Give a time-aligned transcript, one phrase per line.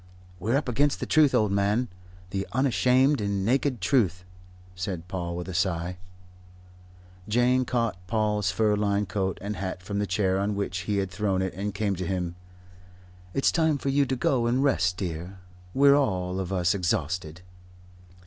[0.39, 1.87] "We're up against the Truth, old man,
[2.31, 4.23] the unashamed and naked truth,"
[4.73, 5.97] said Paul, with a sigh.
[7.27, 11.11] Jane caught Paul's fur lined coat and hat from the chair on which he had
[11.11, 12.33] thrown it and came to him.
[13.35, 15.37] "It's time for you to go and rest, dear.
[15.71, 17.41] We're all of us exhausted."